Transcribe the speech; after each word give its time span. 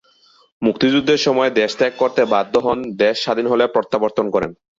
মুক্তিযুদ্ধের 0.61 1.19
সময়ে 1.19 1.55
দেশত্যাগ 1.59 1.93
করতে 1.97 2.21
বাধ্য 2.25 2.53
হন, 2.57 2.79
দেশ 3.01 3.15
স্বাধীন 3.23 3.47
হলে 3.49 3.65
প্রত্যাবর্তন 3.67 4.25
করেন। 4.35 4.51